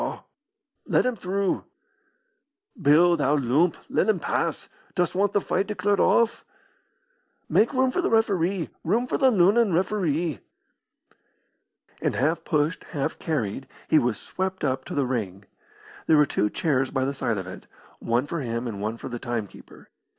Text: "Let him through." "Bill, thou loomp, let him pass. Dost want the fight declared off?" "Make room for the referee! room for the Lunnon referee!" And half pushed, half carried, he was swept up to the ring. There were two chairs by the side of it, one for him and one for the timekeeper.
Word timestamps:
"Let 0.87 1.05
him 1.05 1.15
through." 1.15 1.63
"Bill, 2.81 3.15
thou 3.15 3.35
loomp, 3.37 3.75
let 3.87 4.09
him 4.09 4.19
pass. 4.19 4.67
Dost 4.95 5.13
want 5.13 5.31
the 5.31 5.39
fight 5.39 5.67
declared 5.67 5.99
off?" 5.99 6.43
"Make 7.47 7.71
room 7.71 7.91
for 7.91 8.01
the 8.01 8.09
referee! 8.09 8.71
room 8.83 9.05
for 9.05 9.19
the 9.19 9.29
Lunnon 9.29 9.73
referee!" 9.73 10.39
And 12.01 12.15
half 12.15 12.43
pushed, 12.43 12.83
half 12.93 13.19
carried, 13.19 13.67
he 13.87 13.99
was 13.99 14.19
swept 14.19 14.63
up 14.63 14.85
to 14.85 14.95
the 14.95 15.05
ring. 15.05 15.45
There 16.07 16.17
were 16.17 16.25
two 16.25 16.49
chairs 16.49 16.89
by 16.89 17.05
the 17.05 17.13
side 17.13 17.37
of 17.37 17.45
it, 17.45 17.67
one 17.99 18.25
for 18.25 18.39
him 18.41 18.67
and 18.67 18.81
one 18.81 18.97
for 18.97 19.07
the 19.07 19.19
timekeeper. 19.19 19.89